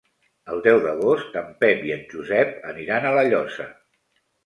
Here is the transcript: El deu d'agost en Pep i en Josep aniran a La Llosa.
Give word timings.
El 0.53 0.63
deu 0.67 0.79
d'agost 0.85 1.37
en 1.43 1.53
Pep 1.61 1.87
i 1.91 1.95
en 1.99 2.03
Josep 2.17 2.59
aniran 2.75 3.07
a 3.07 3.15
La 3.21 3.31
Llosa. 3.33 3.73